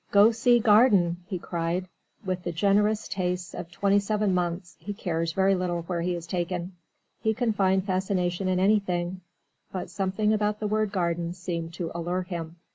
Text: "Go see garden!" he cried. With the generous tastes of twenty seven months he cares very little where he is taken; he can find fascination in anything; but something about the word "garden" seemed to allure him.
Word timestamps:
"Go 0.09 0.31
see 0.31 0.57
garden!" 0.59 1.17
he 1.27 1.37
cried. 1.37 1.87
With 2.25 2.41
the 2.41 2.51
generous 2.51 3.07
tastes 3.07 3.53
of 3.53 3.69
twenty 3.69 3.99
seven 3.99 4.33
months 4.33 4.75
he 4.79 4.95
cares 4.95 5.33
very 5.33 5.53
little 5.53 5.83
where 5.83 6.01
he 6.01 6.15
is 6.15 6.25
taken; 6.25 6.71
he 7.21 7.35
can 7.35 7.53
find 7.53 7.85
fascination 7.85 8.47
in 8.47 8.59
anything; 8.59 9.21
but 9.71 9.91
something 9.91 10.33
about 10.33 10.59
the 10.59 10.65
word 10.65 10.91
"garden" 10.91 11.33
seemed 11.33 11.75
to 11.75 11.91
allure 11.93 12.23
him. 12.23 12.55